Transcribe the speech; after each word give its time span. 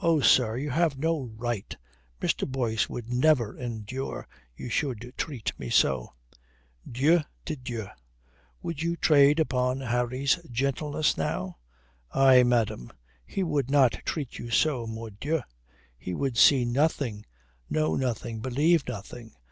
"Oh, 0.00 0.20
sir, 0.20 0.56
you 0.56 0.70
have 0.70 0.96
no 0.96 1.22
right. 1.36 1.76
Mr. 2.20 2.46
Boyce 2.46 2.88
would 2.88 3.12
never 3.12 3.58
endure 3.58 4.28
you 4.54 4.68
should 4.68 5.12
treat 5.16 5.58
me 5.58 5.70
so." 5.70 6.12
"Dieu 6.88 7.22
de 7.44 7.56
dieu! 7.56 7.88
Would 8.62 8.84
you 8.84 8.94
trade 8.96 9.40
upon 9.40 9.80
Harry's 9.80 10.36
gentleness 10.52 11.16
now? 11.16 11.56
Aye, 12.12 12.44
madame, 12.44 12.92
he 13.26 13.42
would 13.42 13.68
not 13.68 13.98
treat 14.04 14.38
you 14.38 14.50
so, 14.50 14.86
mordieu. 14.86 15.40
He 15.98 16.14
would 16.14 16.38
see 16.38 16.64
nothing, 16.64 17.26
know 17.68 17.96
nothing, 17.96 18.38
believe 18.38 18.86
nothing. 18.86 19.32